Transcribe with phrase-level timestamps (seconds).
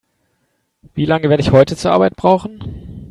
[0.95, 2.97] Wie lange werde ich heute zur Arbeit brauchen?